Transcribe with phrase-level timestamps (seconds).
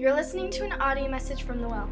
[0.00, 1.90] You're listening to an audio message from The Well.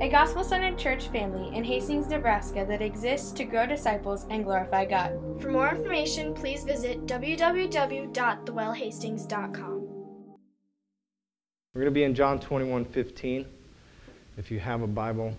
[0.00, 4.86] a gospel centered church family in Hastings, Nebraska that exists to grow disciples and glorify
[4.86, 5.18] God.
[5.38, 9.88] For more information, please visit www.thewellhastings.com.
[11.74, 13.44] We're going to be in John 21 15,
[14.38, 15.36] if you have a Bible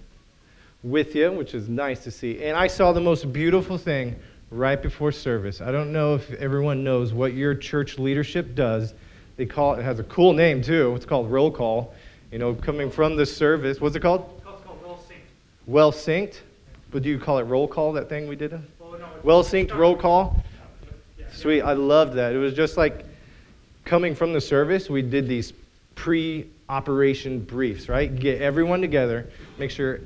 [0.83, 2.43] with you, which is nice to see.
[2.43, 4.15] And I saw the most beautiful thing
[4.51, 5.61] right before service.
[5.61, 8.93] I don't know if everyone knows what your church leadership does.
[9.35, 10.93] They call it, it has a cool name too.
[10.95, 11.95] It's called roll call.
[12.33, 13.79] You know, coming from the service.
[13.79, 14.27] What's it called?
[14.37, 15.67] It's called well synced.
[15.67, 16.39] Well synced.
[16.89, 18.53] But do you call it roll call, that thing we did?
[18.79, 20.43] Well, no, Well synced roll call?
[21.19, 21.61] Yeah, Sweet.
[21.61, 22.33] I loved that.
[22.33, 23.05] It was just like
[23.85, 25.53] coming from the service, we did these
[25.93, 28.15] pre operation briefs, right?
[28.15, 29.29] Get everyone together,
[29.59, 29.99] make sure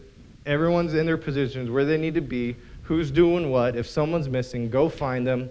[0.45, 3.77] everyone's in their positions where they need to be, who's doing what.
[3.77, 5.49] If someone's missing, go find them.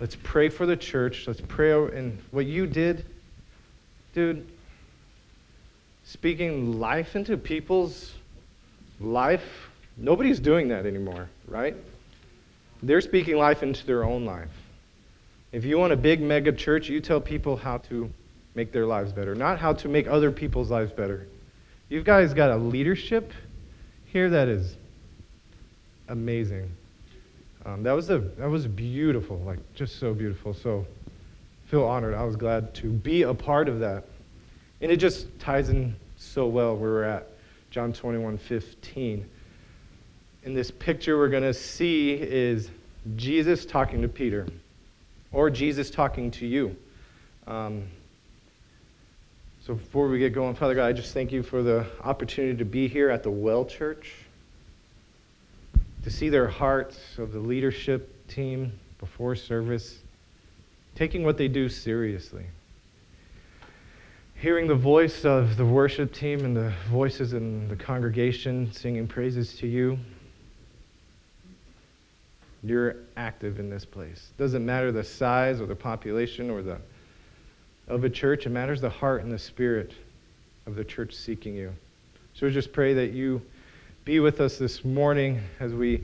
[0.00, 1.26] Let's pray for the church.
[1.26, 1.72] Let's pray.
[1.72, 3.06] over- And what you did,
[4.12, 4.46] dude,
[6.04, 8.12] speaking life into people's
[9.00, 11.76] life, nobody's doing that anymore, right?
[12.82, 14.50] They're speaking life into their own life.
[15.52, 18.10] If you want a big mega church, you tell people how to
[18.54, 21.26] make their lives better, not how to make other people's lives better.
[21.88, 23.32] You guys got a leadership
[24.06, 24.76] here that is
[26.08, 26.70] amazing.
[27.64, 30.52] Um, that was a that was beautiful, like just so beautiful.
[30.52, 30.86] So
[31.66, 32.14] feel honored.
[32.14, 34.04] I was glad to be a part of that,
[34.82, 37.28] and it just ties in so well where we're at,
[37.70, 39.26] John 21, 15
[40.44, 42.70] in this picture we're going to see is
[43.16, 44.46] Jesus talking to Peter,
[45.30, 46.76] or Jesus talking to you.
[47.46, 47.84] Um,
[49.64, 52.64] so before we get going, Father God, I just thank you for the opportunity to
[52.64, 54.12] be here at the Well Church,
[56.02, 59.98] to see their hearts of the leadership team before service,
[60.96, 62.46] taking what they do seriously.
[64.42, 69.54] Hearing the voice of the worship team and the voices in the congregation singing praises
[69.58, 69.96] to you,
[72.64, 74.32] you're active in this place.
[74.38, 76.78] Doesn't matter the size or the population or the
[77.86, 79.92] of a church, it matters the heart and the spirit
[80.66, 81.72] of the church seeking you.
[82.34, 83.40] So we just pray that you
[84.04, 86.02] be with us this morning as we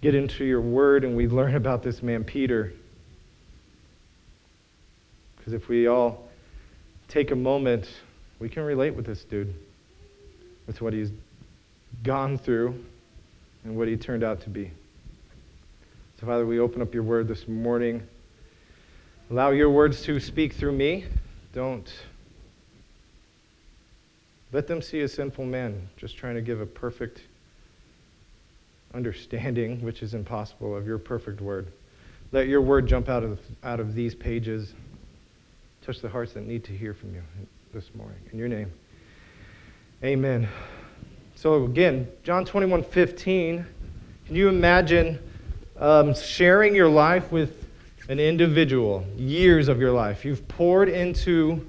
[0.00, 2.72] get into your word and we learn about this man Peter.
[5.36, 6.25] Because if we all
[7.08, 7.88] take a moment,
[8.38, 9.54] we can relate with this dude,
[10.66, 11.10] with what he's
[12.02, 12.84] gone through
[13.64, 14.70] and what he turned out to be.
[16.20, 18.02] So, Father, we open up your word this morning.
[19.30, 21.04] Allow your words to speak through me.
[21.52, 21.92] Don't
[24.52, 27.22] let them see a sinful man just trying to give a perfect
[28.94, 31.66] understanding, which is impossible, of your perfect word.
[32.32, 34.74] Let your word jump out of, out of these pages,
[35.86, 37.22] touch the hearts that need to hear from you
[37.72, 38.18] this morning.
[38.32, 38.72] In your name,
[40.02, 40.48] amen.
[41.36, 43.64] So, again, John 21 15.
[44.26, 45.20] Can you imagine
[45.78, 47.68] um, sharing your life with
[48.08, 50.24] an individual, years of your life.
[50.24, 51.64] You've poured into,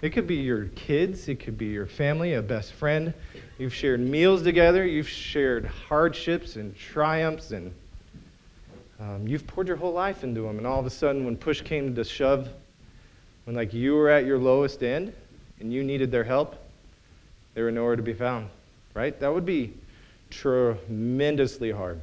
[0.00, 3.12] it could be your kids, it could be your family, a best friend.
[3.58, 7.74] You've shared meals together, you've shared hardships and triumphs, and
[8.98, 10.56] um, you've poured your whole life into them.
[10.56, 12.48] And all of a sudden, when push came to shove,
[13.44, 15.12] when like you were at your lowest end
[15.60, 16.56] and you needed their help,
[17.54, 18.48] they were nowhere to be found,
[18.94, 19.18] right?
[19.20, 19.74] That would be
[20.30, 22.00] tremendously hard.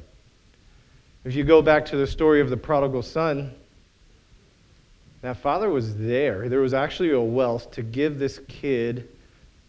[1.24, 3.52] If you go back to the story of the prodigal son,
[5.22, 6.48] that father was there.
[6.48, 9.08] There was actually a wealth to give this kid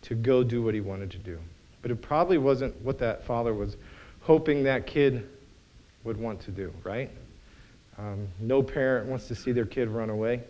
[0.04, 1.38] to go do what he wanted to do.
[1.82, 3.76] But it probably wasn't what that father was
[4.22, 5.28] hoping that kid
[6.04, 7.10] would want to do, right?
[7.98, 10.42] Um, no parent wants to see their kid run away,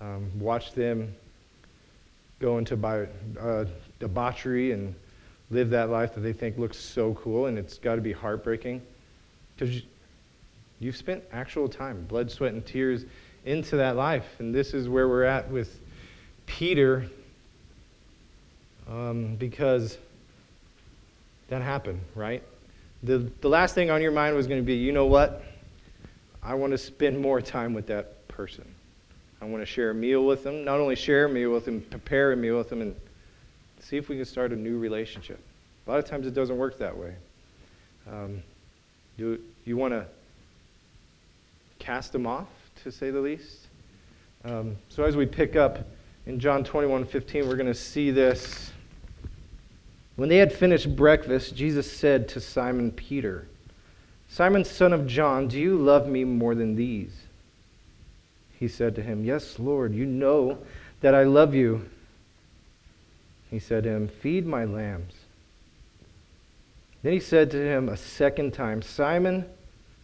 [0.00, 1.14] um, watch them
[2.40, 2.74] go into
[3.40, 3.64] uh,
[3.98, 4.94] debauchery and
[5.50, 8.80] live that life that they think looks so cool, and it's got to be heartbreaking.
[9.56, 9.82] Because
[10.80, 13.04] You've spent actual time, blood, sweat, and tears
[13.44, 14.26] into that life.
[14.38, 15.80] And this is where we're at with
[16.46, 17.06] Peter
[18.88, 19.98] um, because
[21.48, 22.42] that happened, right?
[23.02, 25.44] The, the last thing on your mind was going to be you know what?
[26.42, 28.64] I want to spend more time with that person.
[29.40, 30.64] I want to share a meal with them.
[30.64, 32.94] Not only share a meal with them, prepare a meal with them, and
[33.80, 35.40] see if we can start a new relationship.
[35.86, 37.14] A lot of times it doesn't work that way.
[38.10, 38.42] Um,
[39.16, 40.06] you, you want to
[41.78, 42.48] cast them off,
[42.82, 43.68] to say the least.
[44.44, 45.86] Um, so as we pick up
[46.26, 48.72] in John 21 15, we're going to see this.
[50.16, 53.46] When they had finished breakfast, Jesus said to Simon Peter,
[54.28, 57.12] Simon, son of John, do you love me more than these?
[58.58, 60.58] He said to him, Yes, Lord, you know
[61.00, 61.88] that I love you.
[63.50, 65.14] He said to him, Feed my lambs.
[67.02, 69.44] Then he said to him a second time, Simon,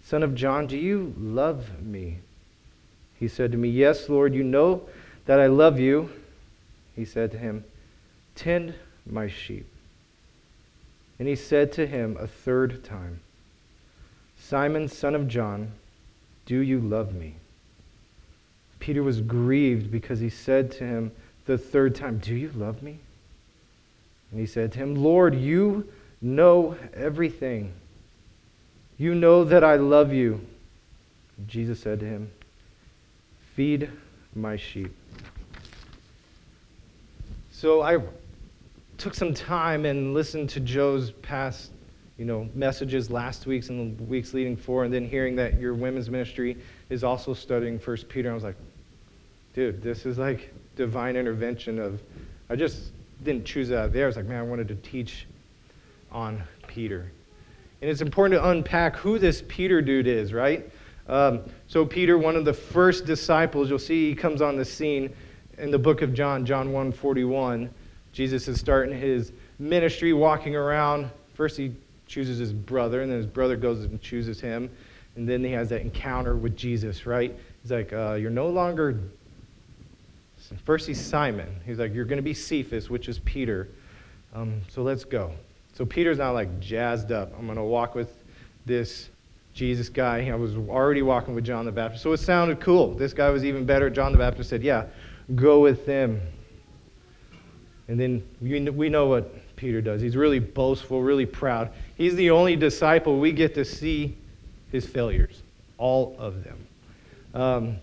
[0.04, 2.18] son of John, do you love me?
[3.18, 4.88] He said to me, Yes, Lord, you know
[5.26, 6.10] that I love you.
[6.94, 7.64] He said to him,
[8.36, 8.74] Tend
[9.04, 9.66] my sheep.
[11.18, 13.20] And he said to him a third time,
[14.38, 15.72] Simon, son of John,
[16.46, 17.34] do you love me?
[18.84, 21.10] Peter was grieved because he said to him
[21.46, 22.98] the third time, Do you love me?
[24.30, 25.88] And he said to him, Lord, you
[26.20, 27.72] know everything.
[28.98, 30.38] You know that I love you.
[31.38, 32.30] And Jesus said to him,
[33.54, 33.88] Feed
[34.34, 34.94] my sheep.
[37.52, 38.02] So I
[38.98, 41.70] took some time and listened to Joe's past,
[42.18, 45.72] you know, messages last week's and the weeks leading forward, and then hearing that your
[45.72, 46.58] women's ministry
[46.90, 48.30] is also studying First Peter.
[48.30, 48.56] I was like,
[49.54, 52.02] dude, this is like divine intervention of.
[52.50, 52.90] I just
[53.22, 54.04] didn't choose out there.
[54.04, 55.26] I was like, man, I wanted to teach
[56.12, 57.10] on Peter,
[57.80, 60.68] and it's important to unpack who this Peter dude is, right?
[61.08, 65.14] Um, so Peter, one of the first disciples, you'll see he comes on the scene
[65.58, 67.70] in the book of John, John 1:41.
[68.12, 71.10] Jesus is starting his ministry, walking around.
[71.34, 71.72] First, he
[72.06, 74.70] chooses his brother, and then his brother goes and chooses him.
[75.16, 77.36] And then he has that encounter with Jesus, right?
[77.62, 78.98] He's like, uh, You're no longer.
[80.64, 81.48] First, he's Simon.
[81.64, 83.68] He's like, You're going to be Cephas, which is Peter.
[84.34, 85.32] Um, so let's go.
[85.74, 87.32] So Peter's not like jazzed up.
[87.38, 88.12] I'm going to walk with
[88.66, 89.08] this
[89.54, 90.28] Jesus guy.
[90.28, 92.02] I was already walking with John the Baptist.
[92.02, 92.94] So it sounded cool.
[92.94, 93.88] This guy was even better.
[93.88, 94.86] John the Baptist said, Yeah,
[95.34, 96.20] go with them.
[97.86, 100.00] And then we know what Peter does.
[100.00, 101.70] He's really boastful, really proud.
[101.96, 104.16] He's the only disciple we get to see
[104.72, 105.42] his failures,
[105.78, 106.66] all of them.
[107.34, 107.76] Um,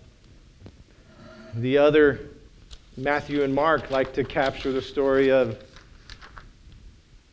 [1.54, 2.20] the other,
[2.96, 5.58] Matthew and Mark, like to capture the story of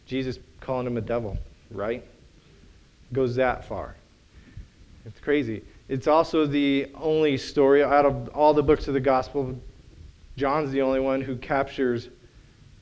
[0.05, 1.37] Jesus calling him a devil,
[1.69, 2.05] right?
[3.11, 3.95] Goes that far.
[5.05, 5.63] It's crazy.
[5.89, 9.59] It's also the only story out of all the books of the gospel.
[10.37, 12.07] John's the only one who captures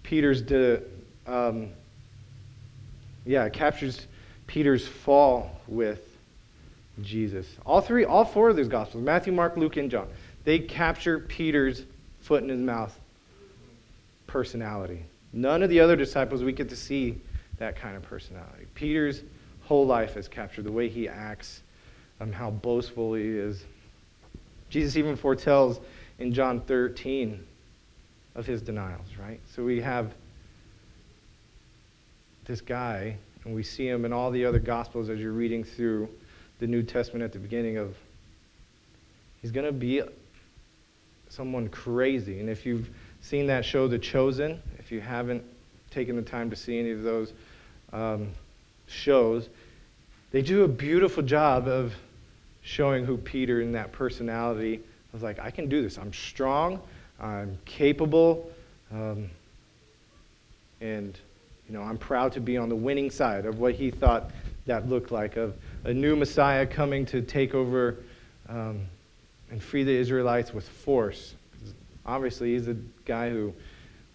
[0.04, 0.84] Peter's, de,
[1.26, 1.70] um,
[3.26, 4.06] yeah, captures
[4.46, 6.02] Peter's fall with
[7.02, 7.48] Jesus.
[7.66, 10.08] All three, all four of these gospels, Matthew, Mark, Luke, and John,
[10.44, 11.84] they capture Peter's
[12.28, 13.00] foot in his mouth
[14.28, 15.06] personality.
[15.32, 17.22] None of the other disciples we get to see
[17.58, 18.66] that kind of personality.
[18.76, 19.24] Peter's
[19.62, 21.62] whole life is captured, the way he acts,
[22.20, 23.64] um, how boastful he is.
[24.70, 25.80] Jesus even foretells
[26.20, 27.46] in John 13
[28.36, 29.40] of his denials, right?
[29.56, 30.14] So we have
[32.44, 33.16] this guy,
[33.46, 36.10] and we see him in all the other Gospels as you're reading through
[36.60, 37.96] the New Testament at the beginning of,
[39.42, 40.02] he's going to be
[41.30, 42.40] someone crazy.
[42.40, 42.90] And if you've
[43.22, 45.44] seen that show, The Chosen, if you haven't
[45.92, 47.34] taken the time to see any of those
[47.94, 48.30] um,
[48.88, 49.50] shows,
[50.32, 51.94] they do a beautiful job of
[52.62, 54.82] showing who Peter and that personality
[55.14, 55.98] was like, I can do this.
[55.98, 56.82] I'm strong.
[57.20, 58.52] I'm capable,
[58.92, 59.30] um,
[60.82, 61.18] and
[61.68, 64.32] you know, I'm proud to be on the winning side of what he thought
[64.68, 67.96] that looked like of a new Messiah coming to take over
[68.48, 68.82] um,
[69.50, 71.36] and free the Israelites with force.
[72.06, 73.54] Obviously, he's a guy who,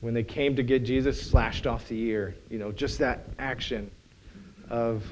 [0.00, 2.34] when they came to get Jesus, slashed off the ear.
[2.50, 3.90] You know, just that action
[4.71, 5.04] of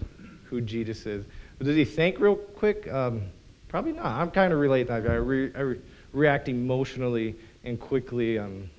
[0.44, 1.24] who Jesus is.
[1.58, 2.90] But does he think real quick?
[2.90, 3.22] Um,
[3.68, 4.06] probably not.
[4.06, 5.12] I'm kind of relate that guy.
[5.12, 5.80] I, re- I re-
[6.12, 8.38] react emotionally and quickly.
[8.38, 8.70] Um,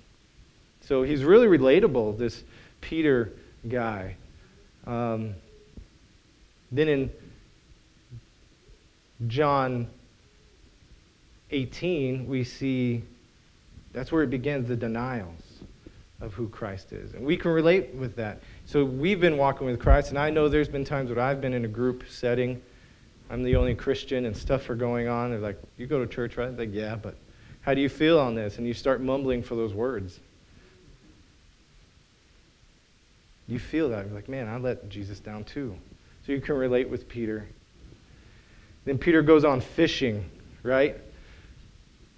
[0.82, 2.44] so he's really relatable, this
[2.82, 3.34] Peter
[3.70, 4.16] guy.
[4.88, 5.36] Um,
[6.72, 7.12] then in
[9.28, 9.88] John
[11.52, 13.04] 18, we see
[13.94, 15.42] that's where it begins the denials
[16.22, 17.14] of who Christ is.
[17.14, 18.42] And we can relate with that.
[18.66, 21.54] So we've been walking with Christ, and I know there's been times where I've been
[21.54, 22.62] in a group setting.
[23.30, 25.32] I'm the only Christian, and stuff are going on.
[25.32, 26.48] They're like, You go to church, right?
[26.48, 27.16] I'm like, yeah, but
[27.62, 28.58] how do you feel on this?
[28.58, 30.20] And you start mumbling for those words.
[33.48, 34.06] You feel that.
[34.06, 35.76] You're like, man, I let Jesus down too.
[36.26, 37.48] So you can relate with Peter.
[38.86, 40.30] Then Peter goes on fishing,
[40.64, 40.98] right?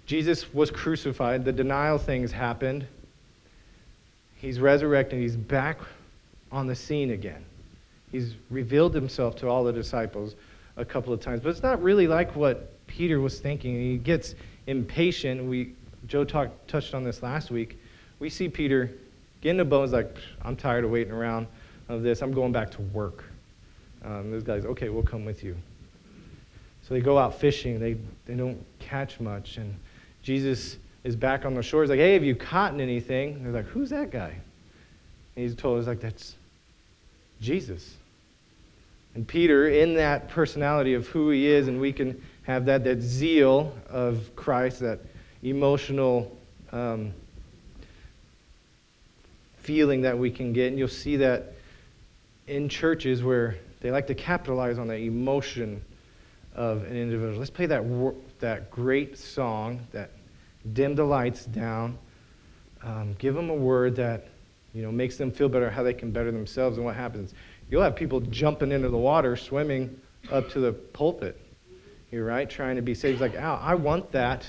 [0.06, 1.44] Jesus was crucified.
[1.44, 2.86] The denial things happened.
[4.36, 5.18] He's resurrected.
[5.18, 5.78] He's back
[6.52, 7.44] on the scene again.
[8.12, 10.34] He's revealed himself to all the disciples
[10.76, 11.40] a couple of times.
[11.40, 13.74] But it's not really like what Peter was thinking.
[13.74, 14.34] He gets
[14.66, 15.42] impatient.
[15.44, 15.72] We
[16.06, 17.78] Joe talked touched on this last week.
[18.18, 18.90] We see Peter
[19.40, 21.46] getting the bones like, I'm tired of waiting around
[21.88, 22.22] of this.
[22.22, 23.24] I'm going back to work.
[24.04, 25.56] Um, those guys, okay, we'll come with you.
[26.86, 27.80] So they go out fishing.
[27.80, 27.96] They,
[28.26, 29.56] they don't catch much.
[29.56, 29.74] And
[30.24, 31.82] Jesus is back on the shore.
[31.82, 33.44] He's like, hey, have you caught anything?
[33.44, 34.30] they're like, who's that guy?
[35.36, 36.34] And he's told us, like, that's
[37.40, 37.94] Jesus.
[39.14, 43.02] And Peter, in that personality of who he is, and we can have that, that
[43.02, 45.00] zeal of Christ, that
[45.42, 46.34] emotional
[46.72, 47.12] um,
[49.58, 50.68] feeling that we can get.
[50.68, 51.52] And you'll see that
[52.48, 55.84] in churches where they like to capitalize on the emotion
[56.54, 57.38] of an individual.
[57.38, 57.84] Let's play that,
[58.40, 60.10] that great song that
[60.72, 61.98] dim the lights down.
[62.82, 64.28] Um, give them a word that
[64.74, 67.34] you know makes them feel better, how they can better themselves, and what happens.
[67.70, 69.98] You'll have people jumping into the water, swimming
[70.30, 71.40] up to the pulpit.
[72.10, 73.20] You're right, trying to be saved.
[73.20, 74.46] Like, ow, I want that.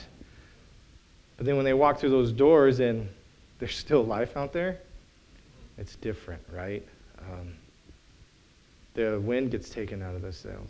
[1.37, 3.09] But then when they walk through those doors and
[3.59, 4.77] there's still life out there,
[5.77, 6.85] it's different, right?
[7.19, 7.53] Um,
[8.93, 10.69] the wind gets taken out of the sails.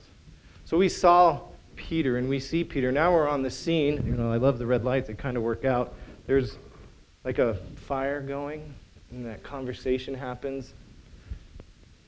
[0.65, 1.41] So we saw
[1.75, 2.91] Peter and we see Peter.
[2.91, 4.03] Now we're on the scene.
[4.05, 5.93] You know, I love the red lights, they kind of work out.
[6.27, 6.57] There's
[7.23, 7.55] like a
[7.87, 8.73] fire going,
[9.11, 10.73] and that conversation happens.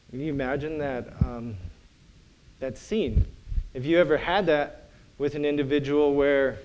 [0.10, 1.56] Can you imagine that, um,
[2.60, 3.26] that scene?
[3.74, 6.60] Have you ever had that with an individual where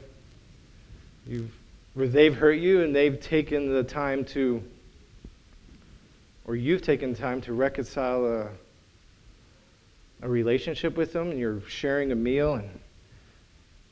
[1.26, 1.52] you've,
[1.94, 4.62] where they've hurt you and they've taken the time to,
[6.44, 8.48] or you've taken time to reconcile a,
[10.22, 12.68] a relationship with them and you're sharing a meal and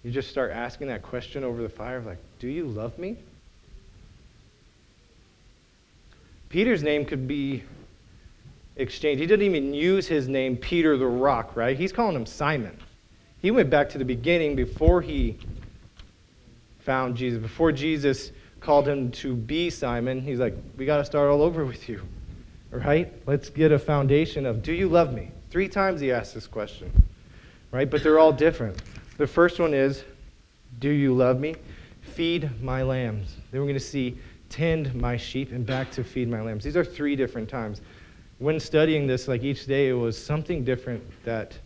[0.02, 3.16] you just start asking that question over the fire of like, do you love me?
[6.48, 7.62] Peter's name could be
[8.76, 9.20] exchanged.
[9.20, 11.76] He didn't even use his name, Peter the Rock, right?
[11.76, 12.76] He's calling him Simon.
[13.40, 15.38] He went back to the beginning before he
[16.80, 17.40] found Jesus.
[17.40, 21.64] Before Jesus called him to be Simon, he's like, we got to start all over
[21.64, 22.02] with you,
[22.70, 23.12] right?
[23.26, 25.30] Let's get a foundation of, do you love me?
[25.50, 26.90] Three times he asked this question,
[27.70, 27.88] right?
[27.88, 28.82] But they're all different.
[29.20, 30.02] The first one is,
[30.78, 31.54] do you love me?
[32.00, 33.36] Feed my lambs.
[33.50, 34.16] Then we're going to see,
[34.48, 36.64] tend my sheep, and back to feed my lambs.
[36.64, 37.82] These are three different times.
[38.38, 41.58] When studying this, like each day, it was something different that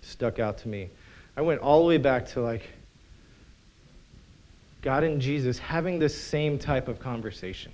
[0.00, 0.88] stuck out to me.
[1.36, 2.62] I went all the way back to like
[4.80, 7.72] God and Jesus having this same type of conversation.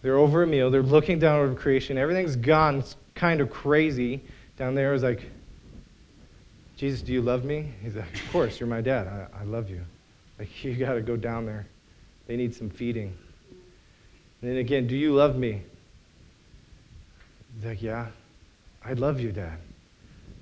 [0.00, 4.20] They're over a meal, they're looking down over creation, everything's gone, it's kind of crazy.
[4.58, 4.90] Down there.
[4.90, 5.28] there is like,
[6.82, 7.72] Jesus, do you love me?
[7.80, 9.06] He's like, Of course, you're my dad.
[9.06, 9.82] I, I love you.
[10.36, 11.64] Like, you got to go down there.
[12.26, 13.16] They need some feeding.
[14.40, 15.62] And then again, do you love me?
[17.54, 18.08] He's like, Yeah,
[18.84, 19.58] I love you, Dad.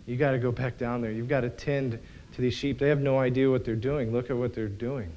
[0.06, 1.10] You got to go back down there.
[1.10, 1.98] You've got to tend
[2.32, 2.78] to these sheep.
[2.78, 4.10] They have no idea what they're doing.
[4.10, 5.12] Look at what they're doing.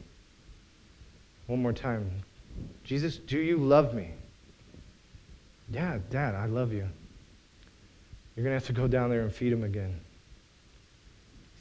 [1.48, 2.12] One more time.
[2.84, 4.12] Jesus, do you love me?
[5.72, 6.86] Yeah, Dad, I love you.
[8.36, 10.02] You're going to have to go down there and feed them again.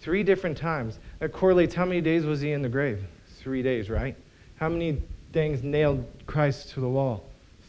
[0.02, 0.98] Three different times.
[1.20, 3.04] That correlates how many days was he in the grave?
[3.38, 4.16] Three days, right?
[4.56, 5.00] How many
[5.32, 7.24] things nailed Christ to the wall?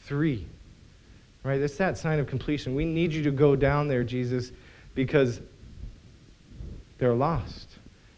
[0.05, 0.45] Three.
[1.43, 1.59] Right?
[1.59, 2.73] That's that sign of completion.
[2.73, 4.51] We need you to go down there, Jesus,
[4.95, 5.41] because
[6.97, 7.69] they're lost.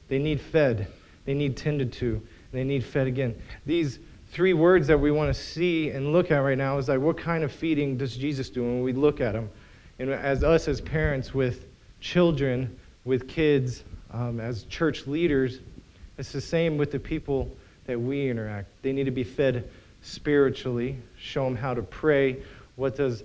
[0.07, 0.88] They need fed.
[1.25, 2.22] They need tended to.
[2.53, 3.36] They need fed again.
[3.65, 4.00] These
[4.31, 7.17] three words that we want to see and look at right now is like, what
[7.17, 9.50] kind of feeding does Jesus do when we look at him?
[10.00, 11.65] And as us as parents with
[12.00, 13.84] children, with kids,
[14.15, 15.60] um, as church leaders,
[16.17, 17.55] it's the same with the people
[17.86, 18.69] that we interact.
[18.81, 19.69] They need to be fed
[20.01, 22.38] spiritually, show them how to pray,
[22.77, 23.24] what does,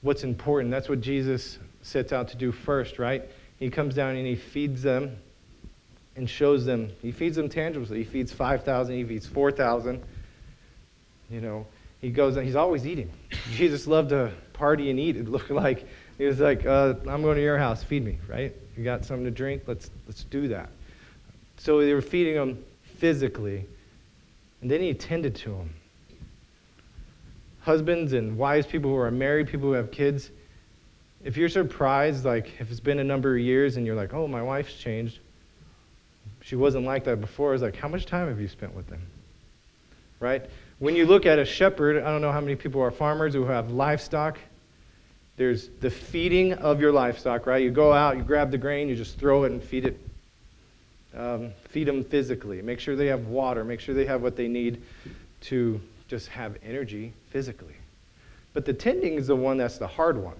[0.00, 0.70] what's important.
[0.70, 3.22] That's what Jesus sets out to do first, right?
[3.58, 5.18] He comes down and he feeds them
[6.16, 6.90] and shows them.
[7.02, 7.98] He feeds them tangibly.
[7.98, 10.02] He feeds 5,000, he feeds 4,000.
[11.28, 11.66] You know,
[12.00, 13.10] he goes and he's always eating.
[13.52, 15.16] Jesus loved to party and eat.
[15.16, 18.54] It looked like he was like, uh, I'm going to your house, feed me, right?
[18.80, 19.64] You got something to drink?
[19.66, 20.70] Let's, let's do that.
[21.58, 22.64] So they were feeding them
[22.96, 23.66] physically,
[24.62, 25.74] and then he tended to them.
[27.60, 30.30] Husbands and wives, people who are married, people who have kids,
[31.22, 34.26] if you're surprised, like if it's been a number of years and you're like, oh,
[34.26, 35.18] my wife's changed,
[36.40, 39.02] she wasn't like that before, it's like, how much time have you spent with them?
[40.20, 40.48] Right?
[40.78, 43.44] When you look at a shepherd, I don't know how many people are farmers who
[43.44, 44.38] have livestock.
[45.36, 47.62] There's the feeding of your livestock, right?
[47.62, 50.00] You go out, you grab the grain, you just throw it and feed it.
[51.16, 52.62] Um, feed them physically.
[52.62, 53.64] Make sure they have water.
[53.64, 54.82] Make sure they have what they need
[55.42, 57.74] to just have energy physically.
[58.52, 60.36] But the tending is the one that's the hard one.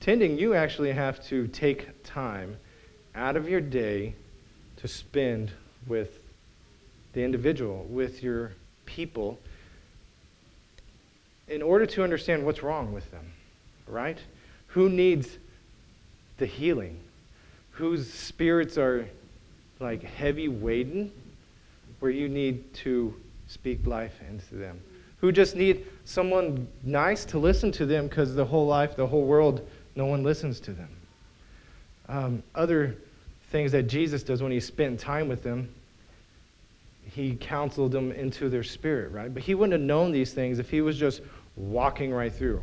[0.00, 2.56] Tending, you actually have to take time
[3.14, 4.14] out of your day
[4.76, 5.50] to spend
[5.86, 6.20] with
[7.12, 8.52] the individual, with your
[8.86, 9.38] people,
[11.48, 13.24] in order to understand what's wrong with them,
[13.90, 14.18] right?
[14.68, 15.28] Who needs
[16.38, 16.98] the healing?
[17.72, 19.06] Whose spirits are
[19.78, 21.10] like heavy weighted,
[21.98, 23.14] where you need to
[23.46, 24.80] speak life into them?
[25.20, 29.24] who just need someone nice to listen to them because the whole life, the whole
[29.24, 30.88] world, no one listens to them.
[32.08, 32.96] Um, other
[33.50, 35.68] things that Jesus does when he spent time with them,
[37.10, 39.32] he counseled them into their spirit, right?
[39.32, 41.20] But he wouldn't have known these things if he was just
[41.56, 42.62] walking right through.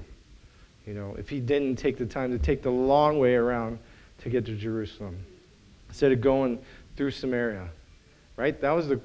[0.88, 3.78] You know, if he didn't take the time to take the long way around
[4.20, 5.18] to get to Jerusalem
[5.90, 6.60] instead of going
[6.96, 7.68] through Samaria,
[8.38, 8.60] right?
[8.62, 9.02] That was the,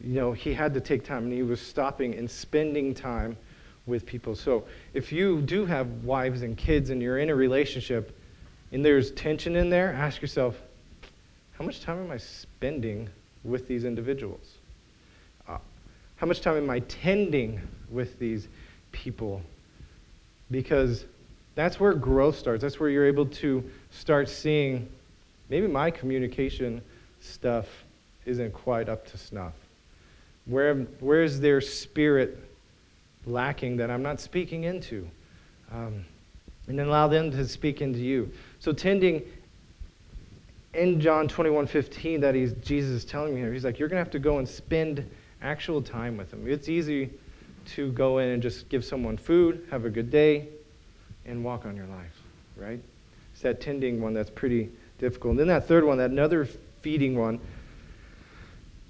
[0.00, 3.38] you know, he had to take time and he was stopping and spending time
[3.86, 4.36] with people.
[4.36, 8.16] So if you do have wives and kids and you're in a relationship
[8.70, 10.60] and there's tension in there, ask yourself,
[11.52, 13.08] how much time am I spending
[13.44, 14.58] with these individuals?
[15.48, 15.56] Uh,
[16.16, 18.46] how much time am I tending with these
[18.92, 19.42] people?
[20.52, 21.04] Because
[21.56, 22.62] that's where growth starts.
[22.62, 24.88] That's where you're able to start seeing
[25.48, 26.80] maybe my communication
[27.20, 27.66] stuff
[28.24, 29.54] isn't quite up to snuff.
[30.46, 32.38] Where, where is their spirit
[33.26, 35.08] lacking that I'm not speaking into?
[35.72, 36.04] Um,
[36.68, 38.30] and then allow them to speak into you.
[38.60, 39.22] So tending
[40.74, 43.98] in John 21, 15, that he's, Jesus is telling me here, he's like, you're going
[43.98, 45.08] to have to go and spend
[45.42, 46.46] actual time with them.
[46.46, 47.10] It's easy
[47.66, 50.48] to go in and just give someone food, have a good day,
[51.26, 52.20] and walk on your life,
[52.56, 52.80] right?
[53.32, 55.32] It's that tending one that's pretty difficult.
[55.32, 56.46] And then that third one, that another
[56.80, 57.40] feeding one.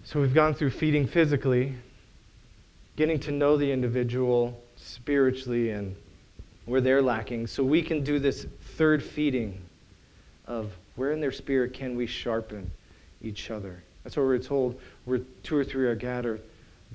[0.05, 1.75] So we've gone through feeding physically,
[2.97, 5.95] getting to know the individual spiritually and
[6.67, 9.61] where they're lacking, so we can do this third feeding
[10.47, 12.71] of where in their spirit can we sharpen
[13.23, 13.83] each other.
[14.05, 14.81] That's what we're told.
[15.05, 16.41] Where two or three are gathered,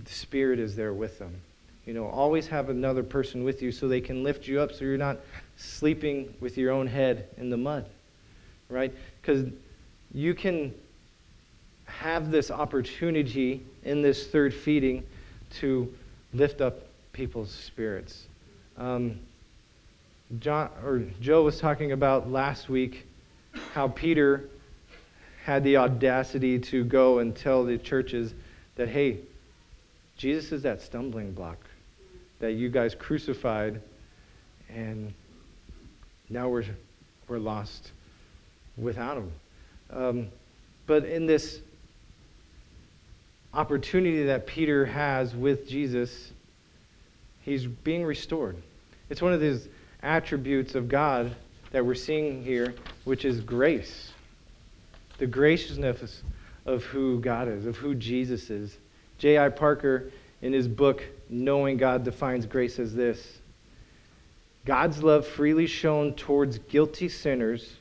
[0.04, 1.42] the Spirit is there with them.
[1.88, 4.84] You know, always have another person with you so they can lift you up so
[4.84, 5.20] you're not
[5.56, 7.86] sleeping with your own head in the mud,
[8.70, 8.94] right?
[9.22, 9.48] Because
[10.14, 10.74] you can
[11.86, 15.02] have this opportunity in this third feeding
[15.60, 15.92] to
[16.34, 18.26] lift up people's spirits.
[18.78, 19.18] Um,
[20.40, 23.08] John or Joe was talking about last week
[23.74, 24.50] how Peter
[25.46, 28.34] had the audacity to go and tell the churches
[28.76, 29.20] that, hey,
[30.18, 31.58] Jesus is that stumbling block
[32.40, 33.82] that you guys crucified,
[34.70, 35.14] and
[36.30, 36.66] now we're,
[37.28, 37.92] we're lost
[38.78, 39.32] without him.
[39.90, 40.28] Um,
[40.86, 41.60] but in this
[43.54, 46.32] opportunity that Peter has with Jesus,
[47.42, 48.58] he's being restored.
[49.10, 49.68] It's one of these
[50.04, 51.36] attributes of God
[51.72, 52.74] that we're seeing here,
[53.04, 54.12] which is grace.
[55.18, 56.22] The graciousness
[56.66, 58.78] of who God is, of who Jesus is.
[59.18, 59.50] J.I.
[59.50, 63.40] Packer, in his book, Knowing God, defines grace as this
[64.66, 67.78] God's love freely shown towards guilty sinners,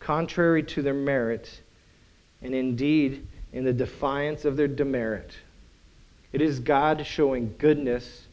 [0.00, 1.60] contrary to their merit,
[2.42, 5.32] and indeed in the defiance of their demerit.
[6.32, 8.26] It is God showing goodness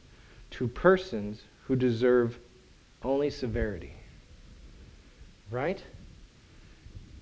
[0.51, 2.37] to persons who deserve
[3.03, 3.93] only severity.
[5.51, 5.81] Right?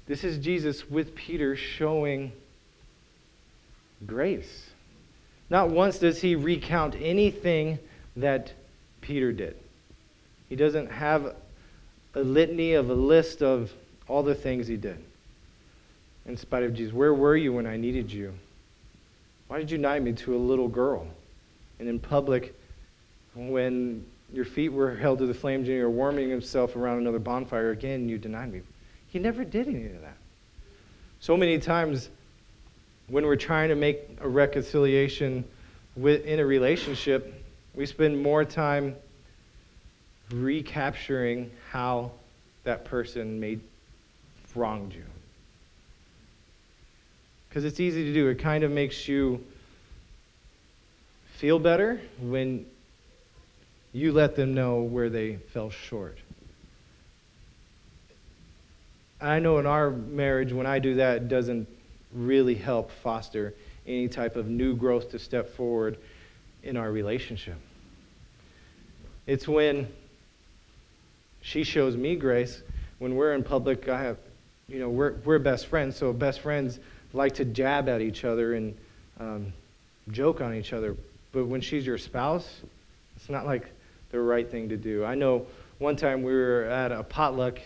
[0.07, 2.31] This is Jesus with Peter showing
[4.05, 4.69] grace.
[5.49, 7.79] Not once does he recount anything
[8.15, 8.53] that
[9.01, 9.55] Peter did.
[10.49, 11.35] He doesn't have
[12.15, 13.71] a litany of a list of
[14.07, 14.97] all the things he did.
[16.25, 18.33] In spite of Jesus, where were you when I needed you?
[19.47, 21.07] Why did you deny me to a little girl?
[21.79, 22.55] And in public,
[23.35, 27.19] when your feet were held to the flames and you were warming himself around another
[27.19, 28.61] bonfire again, you denied me.
[29.09, 30.17] He never did any of that.
[31.19, 32.09] So many times
[33.13, 35.45] when we're trying to make a reconciliation
[35.95, 37.31] with, in a relationship,
[37.75, 38.95] we spend more time
[40.31, 42.09] recapturing how
[42.63, 43.61] that person made
[44.55, 45.03] wronged you.
[47.49, 48.29] Because it's easy to do.
[48.29, 49.45] It kind of makes you
[51.35, 52.65] feel better when
[53.91, 56.17] you let them know where they fell short.
[59.21, 61.67] I know in our marriage, when I do that, it doesn't
[62.13, 63.53] really help foster
[63.85, 65.97] any type of new growth to step forward
[66.63, 67.57] in our relationship.
[69.27, 69.87] It's when
[71.41, 72.61] she shows me grace.
[72.99, 74.17] When we're in public, I have,
[74.67, 76.79] you know, we're, we're best friends, so best friends
[77.13, 78.75] like to jab at each other and
[79.19, 79.53] um,
[80.11, 80.95] joke on each other.
[81.31, 82.61] But when she's your spouse,
[83.15, 83.69] it's not like
[84.11, 85.03] the right thing to do.
[85.03, 85.45] I know
[85.79, 87.59] one time we were at a potluck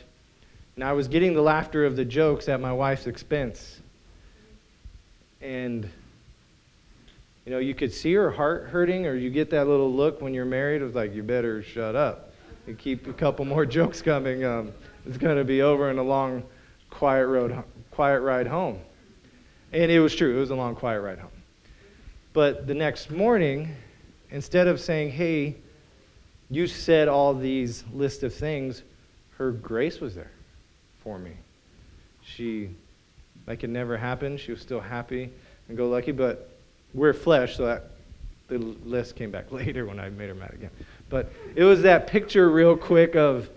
[0.75, 3.79] and I was getting the laughter of the jokes at my wife's expense.
[5.41, 5.89] And,
[7.45, 10.33] you know, you could see her heart hurting, or you get that little look when
[10.33, 10.81] you're married.
[10.81, 12.33] Was like, you better shut up
[12.65, 14.43] and keep a couple more jokes coming.
[14.43, 14.71] Um,
[15.05, 16.43] it's going to be over in a long,
[16.89, 18.79] quiet road, quiet ride home.
[19.73, 20.35] And it was true.
[20.35, 21.31] It was a long, quiet ride home.
[22.33, 23.75] But the next morning,
[24.31, 25.55] instead of saying, hey,
[26.49, 28.83] you said all these list of things,
[29.37, 30.31] her grace was there
[31.03, 31.31] for me.
[32.23, 32.69] She,
[33.47, 35.31] like it never happened, she was still happy
[35.67, 36.49] and go lucky, but
[36.93, 37.91] we're flesh, so that
[38.47, 40.71] the list came back later when I made her mad again.
[41.09, 43.49] But it was that picture, real quick, of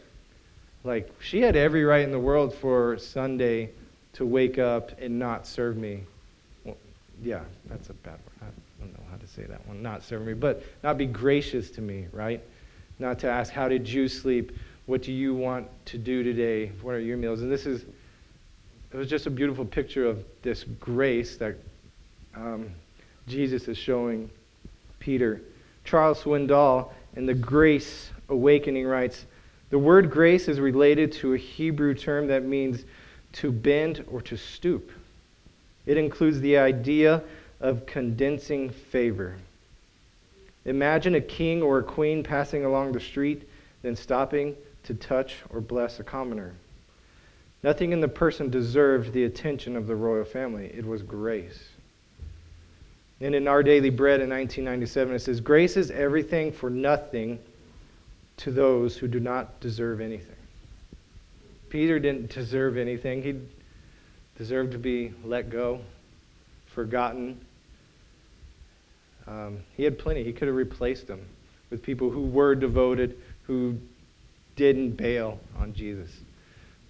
[0.85, 3.71] like she had every right in the world for Sunday
[4.15, 6.03] to wake up and not serve me.
[6.65, 6.77] Well,
[7.23, 8.53] yeah, that's a bad word.
[8.81, 9.83] I don't know how to say that one.
[9.83, 12.41] Not serve me, but not be gracious to me, right?
[12.99, 14.57] Not to ask, how did you sleep?
[14.87, 16.73] What do you want to do today?
[16.83, 17.43] What are your meals?
[17.43, 17.85] And this is,
[18.93, 21.57] it was just a beautiful picture of this grace that
[22.35, 22.71] um,
[23.29, 24.31] Jesus is showing
[24.99, 25.41] Peter.
[25.85, 29.25] Charles Swindoll in the Grace Awakening writes
[29.71, 32.85] The word grace is related to a Hebrew term that means
[33.35, 34.91] to bend or to stoop.
[35.87, 37.23] It includes the idea
[37.61, 39.37] of condensing favor.
[40.65, 43.49] Imagine a king or a queen passing along the street,
[43.83, 46.55] then stopping to touch or bless a commoner.
[47.63, 50.73] Nothing in the person deserved the attention of the royal family.
[50.75, 51.69] It was grace.
[53.21, 57.39] And in Our Daily Bread in 1997, it says, Grace is everything for nothing
[58.39, 60.37] to those who do not deserve anything.
[61.69, 63.23] Peter didn't deserve anything.
[63.23, 63.37] He
[64.39, 65.81] deserved to be let go,
[66.67, 67.39] forgotten.
[69.27, 70.25] Um, he had plenty.
[70.25, 71.21] He could have replaced them
[71.69, 73.77] with people who were devoted, who
[74.57, 76.11] didn't bail on Jesus.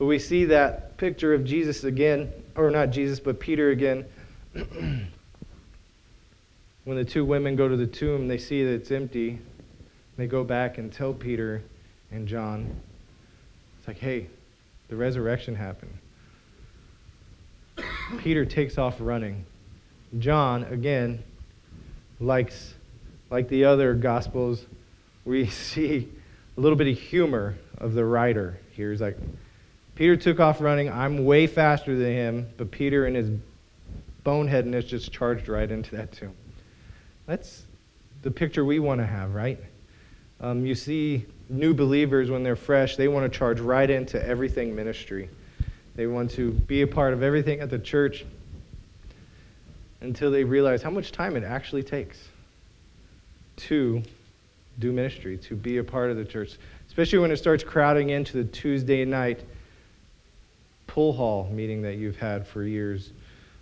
[0.00, 4.06] But we see that picture of Jesus again, or not Jesus, but Peter again.
[4.54, 5.10] when
[6.96, 9.38] the two women go to the tomb, they see that it's empty.
[10.16, 11.62] They go back and tell Peter
[12.10, 12.80] and John,
[13.78, 14.28] it's like, hey,
[14.88, 15.92] the resurrection happened.
[18.20, 19.44] Peter takes off running.
[20.18, 21.22] John, again,
[22.20, 22.72] likes,
[23.28, 24.64] like the other Gospels,
[25.26, 26.08] we see
[26.56, 28.92] a little bit of humor of the writer here.
[28.92, 29.18] He's like,
[30.00, 30.90] Peter took off running.
[30.90, 33.28] I'm way faster than him, but Peter and his
[34.24, 36.32] boneheadedness just charged right into that tomb.
[37.26, 37.64] That's
[38.22, 39.58] the picture we want to have, right?
[40.40, 44.74] Um, you see new believers when they're fresh, they want to charge right into everything
[44.74, 45.28] ministry.
[45.96, 48.24] They want to be a part of everything at the church
[50.00, 52.26] until they realize how much time it actually takes
[53.56, 54.02] to
[54.78, 56.56] do ministry, to be a part of the church,
[56.88, 59.40] especially when it starts crowding into the Tuesday night
[60.90, 63.12] pool hall meeting that you've had for years,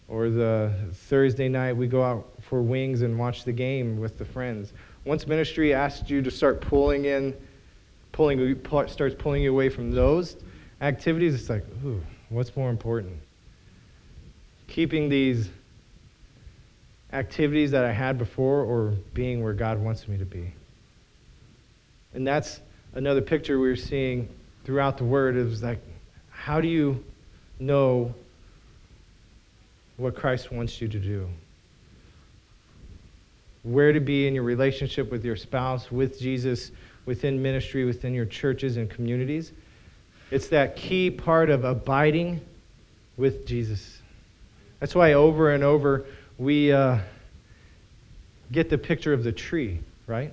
[0.08, 4.24] or the Thursday night we go out for wings and watch the game with the
[4.24, 4.72] friends.
[5.04, 7.36] Once ministry asks you to start pulling in,
[8.12, 10.38] pulling starts pulling you away from those
[10.80, 13.14] activities, it's like, ooh, what's more important?
[14.66, 15.50] Keeping these
[17.12, 20.50] activities that I had before or being where God wants me to be?
[22.14, 22.60] And that's
[22.94, 24.30] another picture we are seeing
[24.64, 25.36] throughout the Word.
[25.36, 25.80] Was like,
[26.30, 27.04] how do you
[27.59, 28.14] know
[29.97, 31.29] what Christ wants you to do?
[33.62, 36.71] Where to be in your relationship with your spouse, with Jesus,
[37.05, 39.53] within ministry, within your churches and communities.
[40.31, 42.40] It's that key part of abiding
[43.16, 44.01] with Jesus.
[44.79, 46.07] That's why over and over
[46.38, 46.99] we uh,
[48.53, 50.33] get the picture of the tree, right?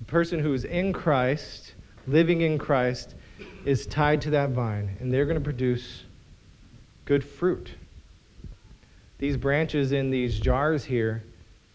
[0.00, 1.74] The person who is in Christ,
[2.06, 3.14] living in Christ,
[3.64, 6.04] is tied to that vine, and they're going to produce
[7.04, 7.70] good fruit.
[9.18, 11.22] These branches in these jars here,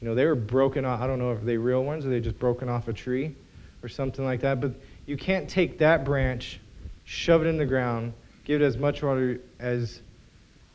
[0.02, 1.02] you know, they were broken off.
[1.02, 3.36] I don't know if they real ones or they just broken off a tree
[3.84, 4.60] or something like that.
[4.60, 4.74] But
[5.06, 6.60] you can't take that branch,
[7.06, 8.14] shove it in the ground,
[8.46, 10.02] give it as much water as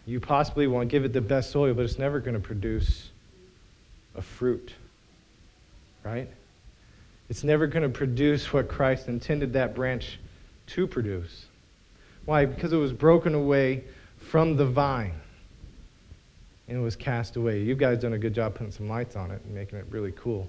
[0.07, 3.11] you possibly want, give it the best soil, but it's never going to produce
[4.14, 4.72] a fruit,
[6.05, 6.29] right?
[7.29, 10.18] It's never going to produce what Christ intended that branch
[10.70, 11.46] to produce.
[12.24, 12.46] Why?
[12.46, 13.85] Because it was broken away
[14.18, 15.14] from the vine
[16.68, 17.61] and it was cast away.
[17.62, 20.12] You guys done a good job putting some lights on it and making it really
[20.12, 20.48] cool.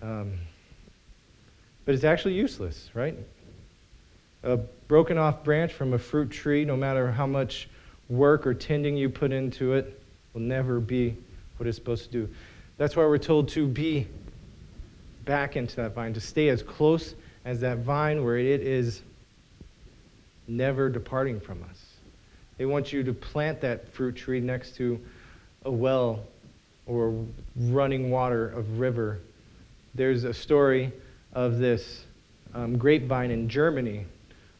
[0.00, 0.38] Um,
[1.84, 3.16] but it's actually useless, right?
[4.44, 7.68] A broken off branch from a fruit tree, no matter how much
[8.08, 10.00] work or tending you put into it,
[10.32, 11.16] will never be
[11.56, 12.28] what it's supposed to do.
[12.78, 14.06] That's why we're told to be
[15.24, 19.02] back into that vine, to stay as close as that vine where it is
[20.56, 21.78] never departing from us.
[22.58, 25.00] They want you to plant that fruit tree next to
[25.64, 26.24] a well
[26.86, 27.24] or
[27.56, 29.20] running water of river.
[29.94, 30.92] There's a story
[31.32, 32.04] of this
[32.54, 34.04] um, grapevine in Germany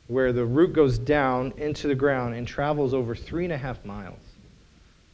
[0.09, 3.85] where the root goes down into the ground and travels over three and a half
[3.85, 4.18] miles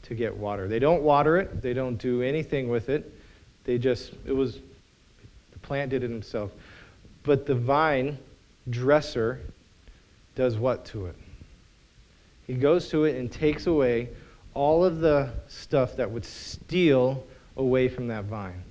[0.02, 0.68] to get water.
[0.68, 3.12] They don't water it, they don't do anything with it.
[3.64, 4.58] They just, it was
[5.52, 6.52] The plant did it himself.
[7.22, 8.18] But the vine
[8.70, 9.40] dresser
[10.38, 11.16] does what to it?
[12.46, 14.08] He goes to it and takes away
[14.54, 17.24] all of the stuff that would steal
[17.56, 18.62] away from that vine.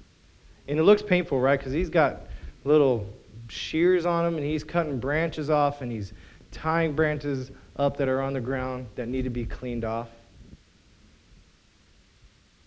[0.70, 1.60] And it looks painful, right?
[1.60, 2.22] Because he's got
[2.64, 3.06] little
[3.50, 6.14] shears on him and he's cutting branches off and he's
[6.54, 10.08] tying branches up that are on the ground that need to be cleaned off.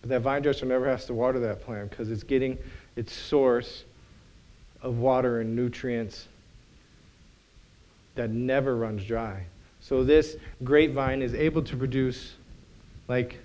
[0.01, 2.55] But that vine dresser never has to water that plant because it's getting
[2.95, 3.83] its source
[4.83, 6.27] of water and nutrients
[8.15, 9.43] that never runs dry.
[9.79, 12.35] So this grapevine is able to produce
[13.07, 13.39] like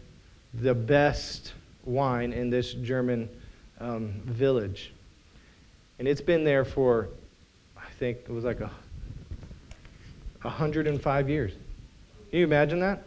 [0.54, 1.52] the best
[1.84, 3.28] wine in this German
[3.80, 4.92] um, village.
[5.98, 7.08] And it's been there for,
[7.76, 8.70] I think it was like a
[10.42, 11.52] 105 years.
[12.30, 13.02] Can you imagine that?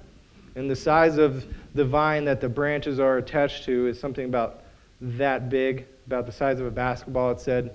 [0.55, 1.45] And the size of
[1.75, 4.63] the vine that the branches are attached to is something about
[5.01, 7.73] that big, about the size of a basketball, it said.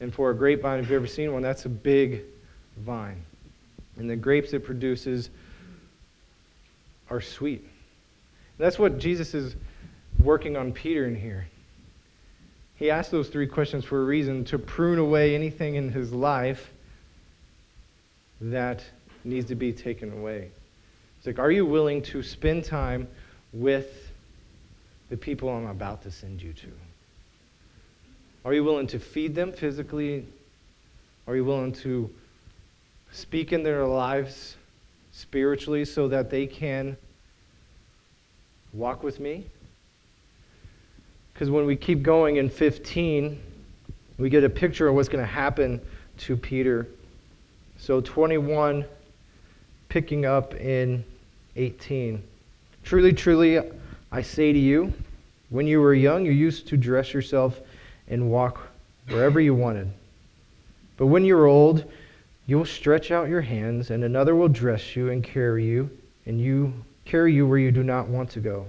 [0.00, 2.24] And for a grapevine, if you've ever seen one, that's a big
[2.78, 3.22] vine.
[3.96, 5.30] And the grapes it produces
[7.10, 7.64] are sweet.
[8.58, 9.54] That's what Jesus is
[10.18, 11.46] working on Peter in here.
[12.76, 16.72] He asked those three questions for a reason to prune away anything in his life
[18.40, 18.82] that
[19.24, 20.50] needs to be taken away.
[21.18, 23.06] It's like, are you willing to spend time
[23.52, 24.10] with
[25.10, 26.68] the people I'm about to send you to?
[28.44, 30.26] Are you willing to feed them physically?
[31.28, 32.10] Are you willing to
[33.12, 34.56] speak in their lives
[35.12, 36.96] spiritually so that they can
[38.72, 39.44] walk with me?
[41.32, 43.40] Because when we keep going in 15,
[44.18, 45.80] we get a picture of what's going to happen
[46.18, 46.86] to Peter.
[47.78, 48.84] So 21,
[49.88, 51.04] picking up in
[51.56, 52.22] 18.
[52.84, 53.60] Truly, truly,
[54.10, 54.92] I say to you,
[55.50, 57.60] when you were young, you used to dress yourself
[58.08, 58.60] and walk
[59.08, 59.90] wherever you wanted.
[60.96, 61.90] But when you are old,
[62.52, 65.88] you will stretch out your hands, and another will dress you and carry you,
[66.26, 66.70] and you
[67.06, 68.66] carry you where you do not want to go.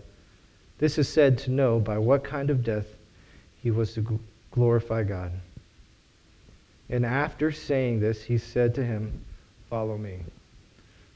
[0.77, 2.85] This is said to know by what kind of death
[3.61, 5.33] he was to glorify God.
[6.89, 9.19] And after saying this, he said to him,
[9.69, 10.19] Follow me.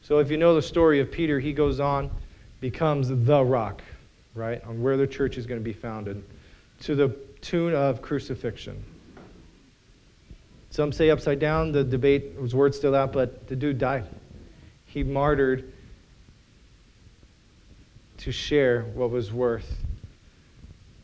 [0.01, 2.11] So if you know the story of Peter, he goes on,
[2.59, 3.81] becomes the rock,
[4.35, 6.21] right, on where the church is going to be founded,
[6.81, 8.83] to the tune of crucifixion.
[10.69, 11.71] Some say upside down.
[11.71, 14.05] The debate was word still out, but the dude died.
[14.85, 15.71] He martyred
[18.17, 19.83] to share what was worth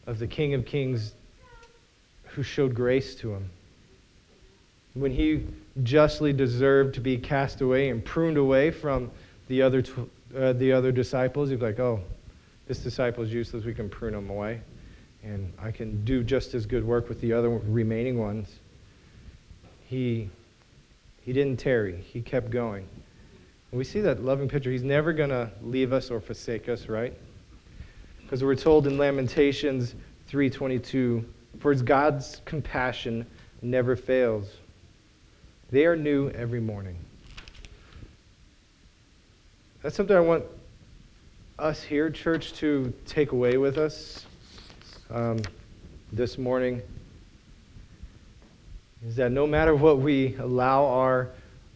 [0.08, 1.13] of the King of Kings
[2.23, 3.49] who showed grace to him.
[4.95, 5.45] When he
[5.84, 9.12] justly deserved to be cast away and pruned away from
[9.47, 11.99] the other, tw- uh, the other disciples, he's like, oh,
[12.67, 13.65] this disciple is useless.
[13.65, 14.62] We can prune him away.
[15.23, 18.60] And I can do just as good work with the other remaining ones.
[19.93, 20.27] He,
[21.21, 22.88] he didn't tarry, he kept going.
[23.69, 24.71] And we see that loving picture.
[24.71, 27.13] He's never going to leave us or forsake us, right?
[28.23, 29.93] Because we're told in Lamentations
[30.32, 31.23] 3:22,
[31.60, 33.27] "For God's compassion
[33.62, 34.58] never fails.
[35.69, 36.97] They are new every morning."
[39.84, 40.43] That's something I want
[41.60, 44.25] us here, church, to take away with us
[45.12, 45.38] um,
[46.12, 46.82] this morning.
[49.05, 51.29] Is that no matter what we allow our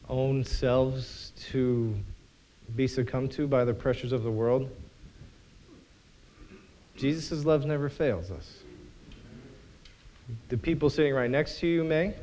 [0.08, 1.94] own selves to
[2.76, 4.70] be succumbed to by the pressures of the world,
[6.96, 8.60] Jesus' love never fails us.
[10.50, 12.14] The people sitting right next to you may.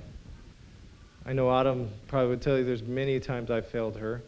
[1.27, 4.23] I know Autumn probably would tell you there's many times I've failed her.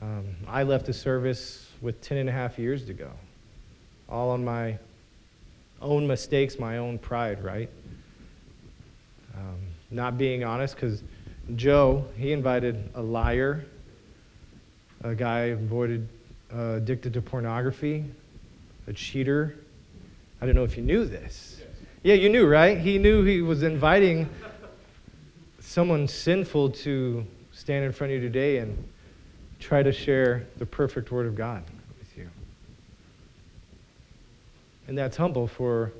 [0.00, 3.10] Um, I left the service with 10 and a half years to go,
[4.08, 4.78] all on my
[5.82, 7.68] own mistakes, my own pride, right?
[9.90, 11.02] Not being honest, because
[11.56, 13.64] Joe, he invited a liar,
[15.02, 16.08] a guy avoided,
[16.54, 18.04] uh, addicted to pornography,
[18.86, 19.56] a cheater.
[20.40, 21.60] I don't know if you knew this.
[22.02, 22.78] Yeah, you knew, right?
[22.78, 24.28] He knew he was inviting
[25.60, 28.76] someone sinful to stand in front of you today and
[29.58, 31.62] try to share the perfect Word of God
[31.98, 32.28] with you.
[34.88, 35.92] And that's humble for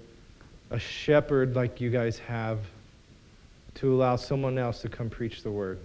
[0.71, 2.61] a shepherd like you guys have
[3.75, 5.79] to allow someone else to come preach the Word.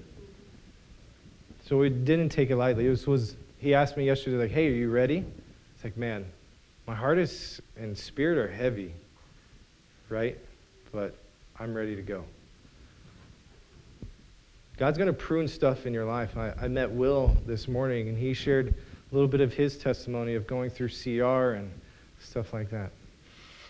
[1.66, 2.86] So we didn't take it lightly.
[2.86, 5.26] It was, was he asked me yesterday, like, hey, are you ready?
[5.76, 6.26] It's like, man,
[6.88, 8.94] my heart is and spirit are heavy,
[10.10, 10.38] right?
[10.92, 11.16] But
[11.60, 12.24] I'm ready to go.
[14.78, 16.38] God's going to prune stuff in your life.
[16.38, 18.76] I, I met Will this morning, and he shared
[19.12, 21.72] a little bit of his testimony of going through CR and
[22.20, 22.92] stuff like that.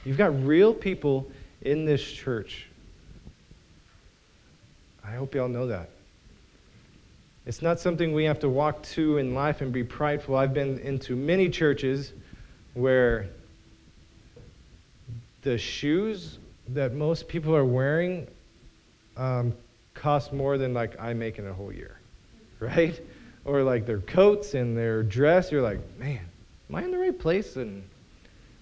[0.04, 2.68] You've got real people in this church
[5.14, 5.90] hope y'all know that.
[7.46, 10.36] It's not something we have to walk to in life and be prideful.
[10.36, 12.12] I've been into many churches
[12.74, 13.28] where
[15.44, 16.40] the shoes
[16.70, 18.28] that most people are wearing
[19.16, 19.54] um,
[19.94, 22.00] cost more than like I make in a whole year,
[22.60, 23.00] right?
[23.46, 25.52] Or like their coats and their dress.
[25.52, 26.22] You're like, man,
[26.70, 27.58] am I in the right place?
[27.58, 27.84] And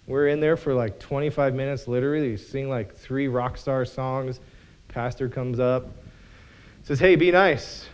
[0.07, 2.31] we're in there for like 25 minutes, literally.
[2.31, 4.41] You sing like three rock star songs.
[4.89, 5.87] Pastor comes up,
[6.83, 7.87] says, "Hey, be nice."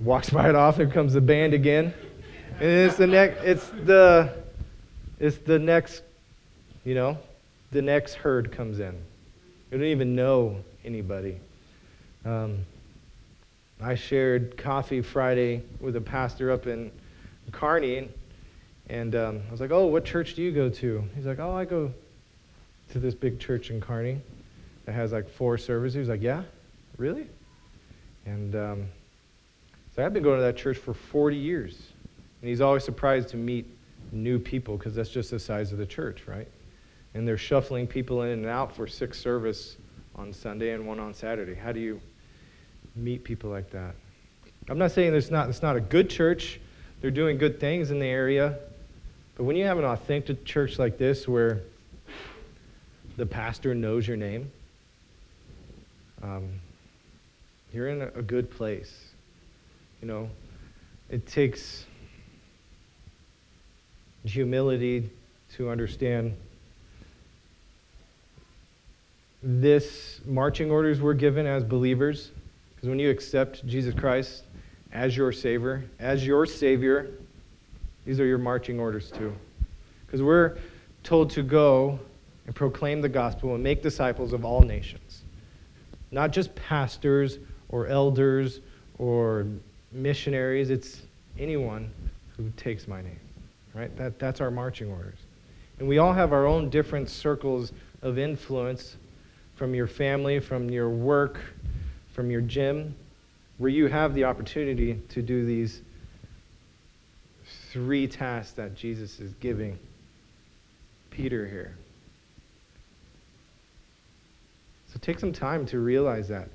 [0.00, 0.76] Walks right off.
[0.76, 1.94] There comes the band again,
[2.60, 3.42] and it's the next.
[3.42, 4.32] It's the,
[5.18, 6.02] it's the next,
[6.84, 7.18] you know,
[7.72, 8.94] the next herd comes in.
[9.70, 11.38] You don't even know anybody.
[12.24, 12.64] Um,
[13.80, 16.90] I shared coffee Friday with a pastor up in
[17.52, 18.08] Kearney,
[18.88, 21.54] and um, I was like, "Oh, what church do you go to?" He's like, "Oh,
[21.54, 21.92] I go
[22.90, 24.20] to this big church in Kearney
[24.86, 26.42] that has like four services." He was like, "Yeah,
[26.96, 27.28] really?"
[28.28, 28.86] And um,
[29.96, 31.78] so I've been going to that church for 40 years,
[32.42, 33.66] and he's always surprised to meet
[34.12, 36.46] new people because that's just the size of the church, right?
[37.14, 39.78] And they're shuffling people in and out for six service
[40.14, 41.54] on Sunday and one on Saturday.
[41.54, 42.00] How do you
[42.94, 43.94] meet people like that?
[44.68, 46.60] I'm not saying there's not, it's not a good church.
[47.00, 48.58] They're doing good things in the area.
[49.36, 51.62] But when you have an authentic church like this where
[53.16, 54.50] the pastor knows your name,
[56.22, 56.60] um,
[57.72, 59.12] you're in a, good place.
[60.00, 60.30] You know,
[61.10, 61.84] it takes
[64.24, 65.10] humility
[65.56, 66.34] to understand
[69.42, 72.30] this marching orders we're given as believers.
[72.74, 74.44] Because when you accept Jesus Christ
[74.92, 77.10] as your savior as your savior
[78.08, 79.34] these are your marching orders too.
[80.06, 80.56] Because we're
[81.02, 82.00] told to go
[82.46, 85.24] and proclaim the gospel and make disciples of all nations.
[86.10, 88.60] Not just pastors or elders
[88.98, 89.46] or
[89.92, 91.02] missionaries it's
[91.38, 91.90] anyone
[92.36, 93.20] who takes my name
[93.74, 95.18] right that, that's our marching orders
[95.78, 98.96] and we all have our own different circles of influence
[99.54, 101.40] from your family, from your work,
[102.12, 102.94] from your gym,
[103.58, 105.82] where you have the opportunity to do these
[107.70, 109.78] three tasks that Jesus is giving
[111.10, 111.76] Peter here.
[114.92, 116.48] So take some time to realize that.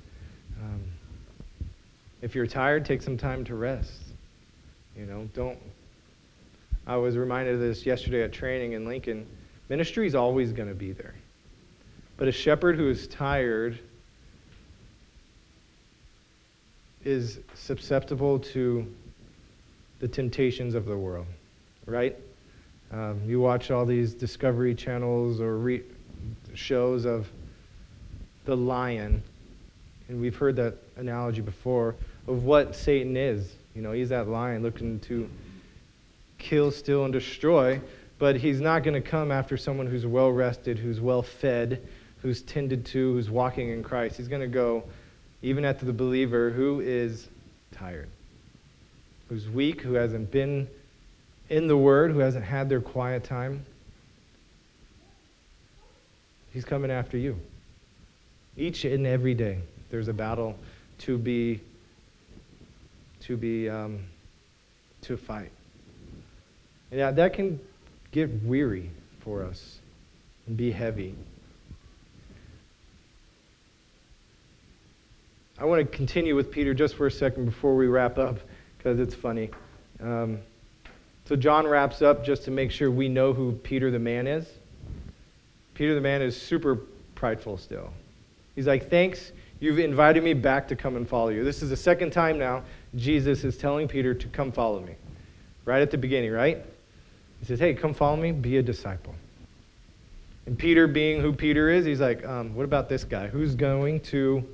[0.62, 0.82] Um,
[2.24, 3.92] if you're tired, take some time to rest.
[4.96, 5.58] You know, don't.
[6.86, 9.26] I was reminded of this yesterday at training in Lincoln.
[9.68, 11.14] Ministry is always going to be there.
[12.16, 13.78] But a shepherd who is tired
[17.04, 18.90] is susceptible to
[20.00, 21.26] the temptations of the world,
[21.84, 22.16] right?
[22.90, 25.82] Um, you watch all these Discovery channels or re-
[26.54, 27.30] shows of
[28.46, 29.22] the lion,
[30.08, 31.94] and we've heard that analogy before
[32.26, 33.52] of what Satan is.
[33.74, 35.28] You know, he's that lion looking to
[36.38, 37.80] kill, steal, and destroy,
[38.18, 41.86] but he's not going to come after someone who's well rested, who's well fed,
[42.22, 44.16] who's tended to, who's walking in Christ.
[44.16, 44.84] He's going to go
[45.42, 47.28] even after the believer who is
[47.72, 48.08] tired,
[49.28, 50.68] who's weak, who hasn't been
[51.50, 53.64] in the Word, who hasn't had their quiet time.
[56.52, 57.36] He's coming after you.
[58.56, 59.58] Each and every day,
[59.90, 60.56] there's a battle
[61.00, 61.60] to be
[63.26, 64.04] to be um,
[65.02, 65.50] to fight.
[66.90, 67.60] And yeah, that can
[68.12, 69.78] get weary for us
[70.46, 71.14] and be heavy.
[75.58, 78.38] I want to continue with Peter just for a second before we wrap up
[78.76, 79.50] because it's funny.
[80.00, 80.40] Um,
[81.26, 84.46] so John wraps up just to make sure we know who Peter the man is.
[85.74, 86.76] Peter the man is super
[87.14, 87.90] prideful still.
[88.54, 89.32] He's like, Thanks,
[89.64, 91.42] you've invited me back to come and follow you.
[91.42, 92.62] This is the second time now
[92.94, 94.94] Jesus is telling Peter to come follow me.
[95.64, 96.62] Right at the beginning, right?
[97.40, 99.14] He says, Hey, come follow me, be a disciple.
[100.46, 103.26] And Peter, being who Peter is, he's like, um, What about this guy?
[103.26, 104.46] Who's going to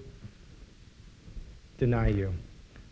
[1.78, 2.32] deny you?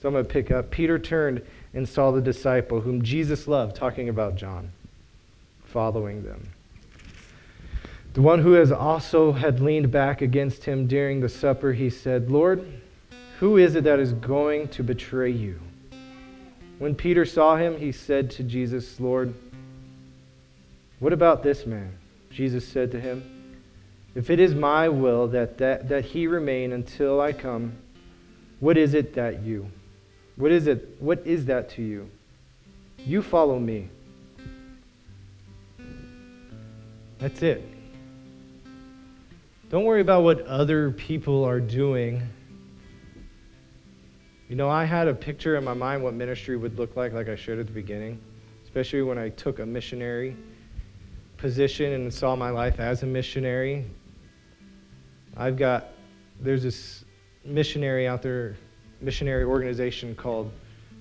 [0.03, 0.71] So I'm going to pick up.
[0.71, 4.73] Peter turned and saw the disciple whom Jesus loved, talking about John,
[5.67, 6.49] following them.
[8.15, 12.31] The one who has also had leaned back against him during the supper, he said,
[12.31, 12.67] Lord,
[13.39, 15.61] who is it that is going to betray you?
[16.79, 19.35] When Peter saw him, he said to Jesus, Lord,
[21.01, 21.93] what about this man?
[22.31, 23.57] Jesus said to him,
[24.15, 27.73] If it is my will that, that, that he remain until I come,
[28.61, 29.71] what is it that you?
[30.37, 30.97] What is it?
[30.99, 32.11] What is that to you?
[32.99, 33.89] You follow me.
[37.19, 37.78] That's it.
[39.71, 42.27] Don't worry about what other people are doing.
[44.49, 47.29] You know, I had a picture in my mind what ministry would look like, like
[47.29, 48.19] I shared at the beginning,
[48.65, 50.35] especially when I took a missionary
[51.37, 53.85] position and saw my life as a missionary.
[55.37, 55.89] I've got,
[56.41, 57.05] there's this
[57.45, 58.57] missionary out there,
[59.03, 60.51] missionary organization called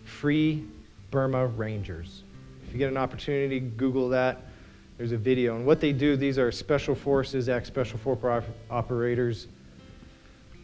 [0.03, 0.65] Free
[1.09, 2.23] Burma Rangers.
[2.67, 4.41] If you get an opportunity, Google that.
[4.97, 5.55] There's a video.
[5.55, 9.47] And what they do, these are special forces, ex special force operators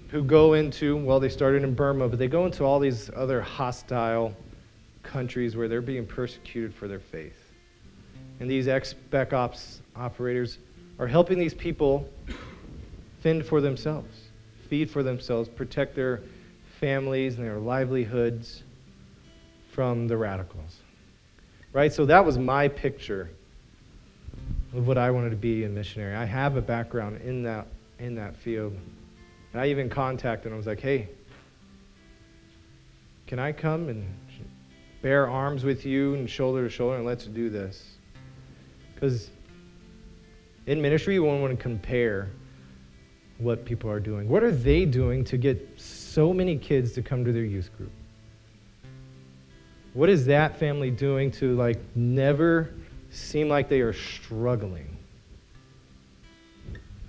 [0.09, 3.41] who go into, well, they started in Burma, but they go into all these other
[3.41, 4.35] hostile
[5.03, 7.51] countries where they're being persecuted for their faith.
[8.39, 10.57] And these ex spec ops operators
[10.97, 12.09] are helping these people
[13.21, 14.29] fend for themselves,
[14.67, 16.21] feed for themselves, protect their
[16.79, 18.63] families and their livelihoods
[19.71, 20.77] from the radicals.
[21.71, 21.93] Right?
[21.93, 23.29] So that was my picture
[24.73, 26.15] of what I wanted to be in missionary.
[26.15, 27.67] I have a background in that
[27.99, 28.75] in that field.
[29.53, 30.53] And I even contacted him.
[30.53, 31.09] I was like, "Hey,
[33.27, 34.03] can I come and
[35.01, 37.97] bear arms with you and shoulder to shoulder and let's do this?"
[38.95, 39.29] Cuz
[40.65, 42.29] in ministry, you want to compare
[43.37, 44.29] what people are doing.
[44.29, 47.91] What are they doing to get so many kids to come to their youth group?
[49.93, 52.69] What is that family doing to like never
[53.13, 54.97] seem like they are struggling?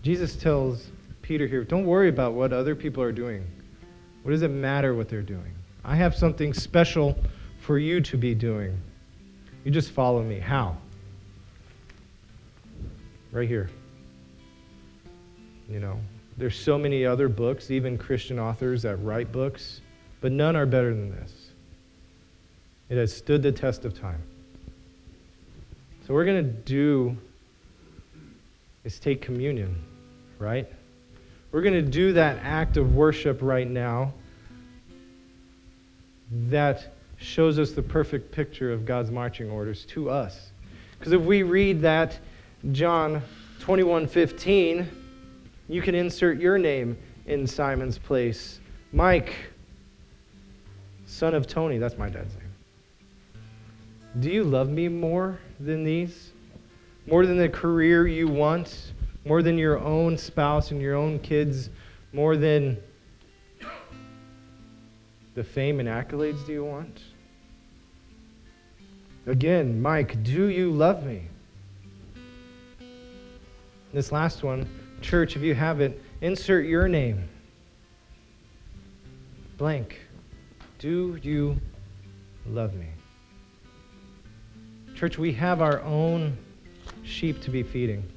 [0.02, 0.88] Jesus tells
[1.22, 3.46] Peter here, don't worry about what other people are doing.
[4.22, 5.54] What does it matter what they're doing?
[5.84, 7.16] I have something special
[7.60, 8.78] for you to be doing.
[9.64, 10.38] You just follow me.
[10.38, 10.76] How?
[13.32, 13.70] Right here.
[15.68, 15.98] You know,
[16.36, 19.80] there's so many other books, even Christian authors that write books,
[20.20, 21.32] but none are better than this.
[22.90, 24.22] It has stood the test of time.
[26.06, 27.16] So, we're going to do
[28.84, 29.82] is take communion,
[30.38, 30.70] right?
[31.50, 34.12] We're going to do that act of worship right now
[36.48, 40.50] that shows us the perfect picture of God's marching orders to us.
[40.98, 42.18] Because if we read that
[42.72, 43.22] John
[43.60, 44.86] 21:15,
[45.68, 48.60] you can insert your name in Simon's place.
[48.92, 49.34] Mike,
[51.06, 53.42] son of Tony, that's my dad's name.
[54.20, 56.32] Do you love me more than these?
[57.06, 58.92] More than the career you want?
[59.24, 61.70] More than your own spouse and your own kids?
[62.12, 62.78] More than
[65.34, 67.02] the fame and accolades do you want?
[69.26, 71.28] Again, Mike, do you love me?
[73.92, 74.68] This last one,
[75.00, 77.28] church, if you have it, insert your name.
[79.56, 80.00] Blank.
[80.78, 81.58] Do you
[82.46, 82.93] love me?
[84.94, 86.38] Church, we have our own
[87.02, 88.08] sheep to be feeding.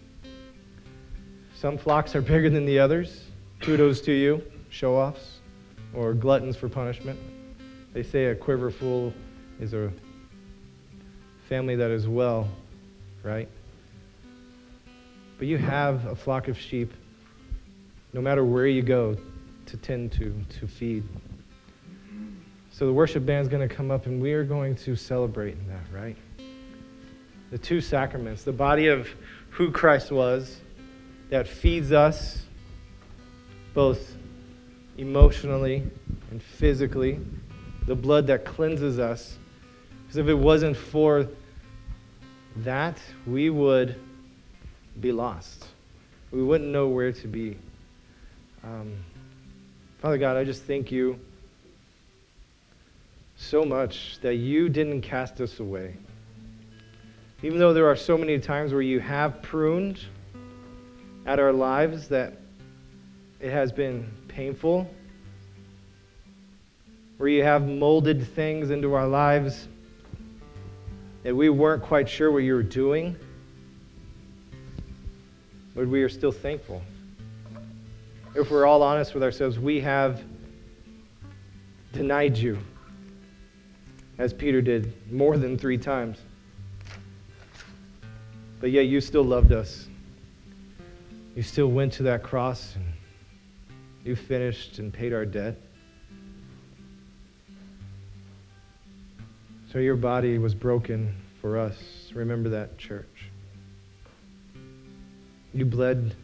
[1.55, 3.23] Some flocks are bigger than the others.
[3.61, 5.39] Kudos to you, show offs,
[5.95, 7.19] or gluttons for punishment.
[7.93, 9.11] They say a quiver full
[9.59, 9.91] is a
[11.49, 12.47] family that is well,
[13.23, 13.49] right?
[15.39, 16.93] But you have a flock of sheep,
[18.13, 19.17] no matter where you go,
[19.65, 21.03] to tend to, to feed.
[22.69, 25.83] So the worship band's going to come up and we are going to celebrate that,
[25.91, 26.15] right?
[27.51, 29.07] The two sacraments the body of
[29.51, 30.59] who Christ was
[31.29, 32.43] that feeds us
[33.73, 34.15] both
[34.97, 35.83] emotionally
[36.31, 37.19] and physically,
[37.85, 39.37] the blood that cleanses us.
[40.03, 41.27] Because if it wasn't for
[42.57, 43.99] that, we would
[44.99, 45.67] be lost.
[46.31, 47.57] We wouldn't know where to be.
[48.63, 48.93] Um,
[49.99, 51.19] Father God, I just thank you
[53.37, 55.95] so much that you didn't cast us away.
[57.43, 59.99] Even though there are so many times where you have pruned
[61.27, 62.33] at our lives that
[63.39, 64.89] it has been painful,
[67.17, 69.67] where you have molded things into our lives
[71.23, 73.15] that we weren't quite sure what you were doing,
[75.75, 76.81] but we are still thankful.
[78.33, 80.23] If we're all honest with ourselves, we have
[81.93, 82.57] denied you,
[84.17, 86.17] as Peter did more than three times.
[88.59, 89.87] But yet you still loved us.
[91.35, 92.85] You still went to that cross and
[94.03, 95.55] you finished and paid our debt.
[99.71, 102.11] So your body was broken for us.
[102.15, 103.29] Remember that, church.
[105.53, 106.15] You bled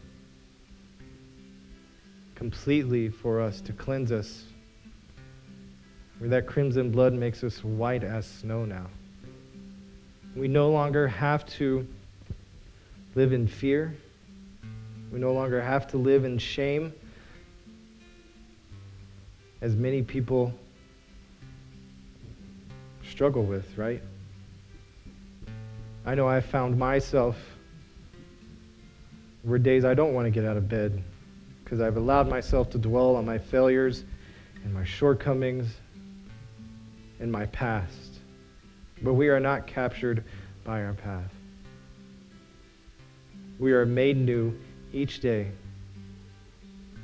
[2.34, 4.44] completely for us to cleanse us.
[6.18, 8.86] Where that crimson blood makes us white as snow now.
[10.34, 11.86] We no longer have to
[13.14, 13.96] live in fear.
[15.12, 16.92] We no longer have to live in shame,
[19.60, 20.52] as many people
[23.08, 24.02] struggle with, right?
[26.04, 27.36] I know I found myself
[29.44, 31.02] were days I don't want to get out of bed
[31.62, 34.04] because I've allowed myself to dwell on my failures
[34.64, 35.68] and my shortcomings
[37.20, 38.20] and my past.
[39.02, 40.24] But we are not captured
[40.64, 41.33] by our past.
[43.58, 44.58] We are made new
[44.92, 45.50] each day,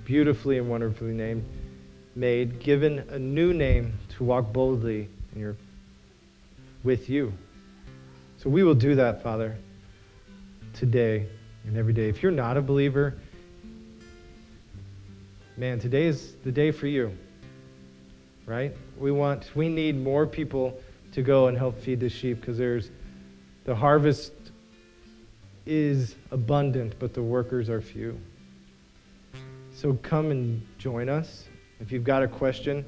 [0.05, 1.45] beautifully and wonderfully named,
[2.17, 5.57] made, given a new name to walk boldly in your,
[6.83, 7.33] with you.
[8.39, 9.57] So we will do that, Father,
[10.75, 11.27] today
[11.67, 12.09] and every day.
[12.09, 13.15] If you're not a believer,
[15.57, 17.17] man, today is the day for you.
[18.47, 18.75] Right?
[18.99, 20.81] We want we need more people
[21.13, 22.91] to go and help feed the sheep because there's
[23.65, 24.33] the harvest
[25.71, 28.21] is abundant, but the workers are few.
[29.73, 31.45] So come and join us.
[31.79, 32.85] If you've got a question,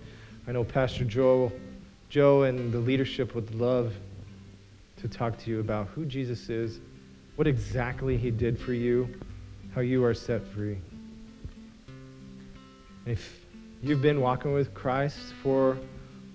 [0.48, 1.52] I know Pastor Joe,
[2.08, 3.94] Joe and the leadership would love
[4.96, 6.80] to talk to you about who Jesus is,
[7.36, 9.08] what exactly he did for you,
[9.76, 10.78] how you are set free.
[13.06, 13.46] If
[13.80, 15.78] you've been walking with Christ for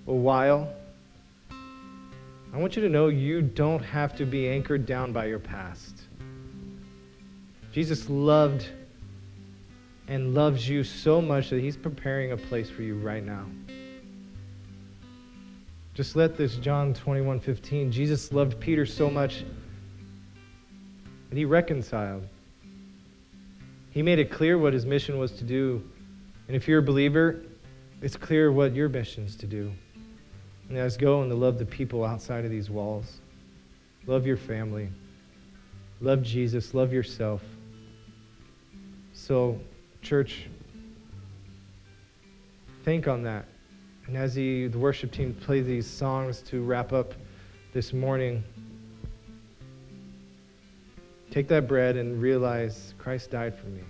[0.08, 0.74] a while,
[1.52, 5.97] I want you to know you don't have to be anchored down by your past.
[7.78, 8.68] Jesus loved
[10.08, 13.46] and loves you so much that he's preparing a place for you right now.
[15.94, 17.92] Just let this John 21 15.
[17.92, 19.44] Jesus loved Peter so much
[21.30, 22.28] that he reconciled.
[23.92, 25.88] He made it clear what his mission was to do.
[26.48, 27.44] And if you're a believer,
[28.02, 29.72] it's clear what your mission is to do.
[30.68, 33.20] And that's go and to love the people outside of these walls.
[34.08, 34.90] Love your family.
[36.02, 36.74] Love Jesus.
[36.74, 37.44] Love yourself.
[39.28, 39.60] So,
[40.02, 40.48] church,
[42.86, 43.44] think on that.
[44.06, 47.14] And as the, the worship team plays these songs to wrap up
[47.74, 48.42] this morning,
[51.30, 53.82] take that bread and realize Christ died for me,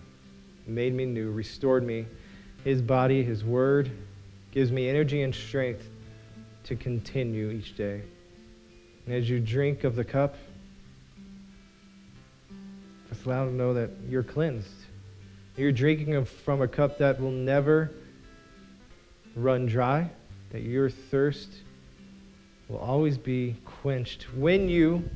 [0.65, 2.07] made me new, restored me.
[2.63, 3.91] His body, His word,
[4.49, 5.87] gives me energy and strength
[6.63, 8.01] to continue each day.
[9.05, 10.33] And as you drink of the cup,
[13.07, 14.76] just allow them to know that you're cleansed.
[15.57, 17.91] You're drinking from a cup that will never
[19.35, 20.07] run dry,
[20.51, 21.49] that your thirst
[22.69, 25.09] will always be quenched when you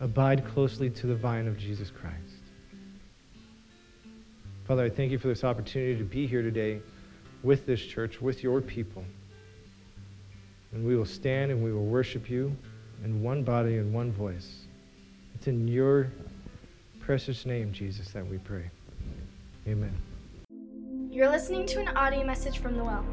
[0.00, 2.16] abide closely to the vine of Jesus Christ.
[4.66, 6.82] Father, I thank you for this opportunity to be here today
[7.42, 9.04] with this church, with your people.
[10.72, 12.54] And we will stand and we will worship you
[13.02, 14.66] in one body and one voice.
[15.34, 16.12] It's in your
[17.00, 18.70] precious name, Jesus, that we pray.
[19.66, 19.92] Amen.
[21.10, 23.04] You're listening to an audio message from the Well.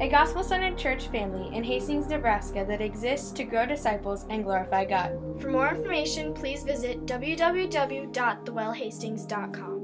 [0.00, 4.84] A gospel centered church family in Hastings, Nebraska that exists to grow disciples and glorify
[4.84, 5.12] God.
[5.40, 9.75] For more information, please visit www.thewellhastings.com.